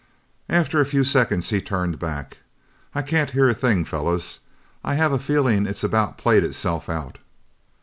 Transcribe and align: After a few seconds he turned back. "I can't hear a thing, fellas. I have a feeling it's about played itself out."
After 0.49 0.81
a 0.81 0.85
few 0.87 1.03
seconds 1.03 1.51
he 1.51 1.61
turned 1.61 1.99
back. 1.99 2.39
"I 2.95 3.03
can't 3.03 3.29
hear 3.29 3.47
a 3.49 3.53
thing, 3.53 3.85
fellas. 3.85 4.39
I 4.83 4.95
have 4.95 5.11
a 5.11 5.19
feeling 5.19 5.67
it's 5.67 5.83
about 5.83 6.17
played 6.17 6.43
itself 6.43 6.89
out." 6.89 7.19